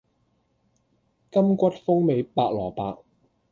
[0.03, 0.05] 柑橘
[1.69, 3.03] 風味白蘿蔔